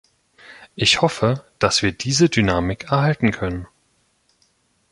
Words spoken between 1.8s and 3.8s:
wir diese Dynamik erhalten können.